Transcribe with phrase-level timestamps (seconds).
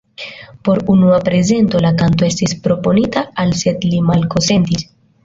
[0.67, 4.89] Por unua prezento la kanto estis proponita al sed li malkonsentis.